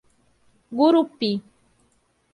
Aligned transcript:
Gurupi 0.77 1.31